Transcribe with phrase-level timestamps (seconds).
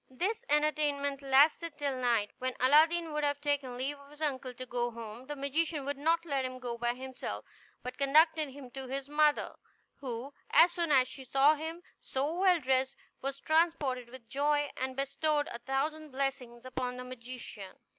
[0.09, 4.65] This entertainment lasted till night, when Aladdin would have taken leave of his uncle to
[4.65, 7.45] go home; the magician would not let him go by himself,
[7.83, 9.57] but conducted him to his mother,
[9.97, 14.95] who, as soon as she saw him so well dressed, was transported with joy, and
[14.95, 17.77] bestowed a thousand blessings upon the magician.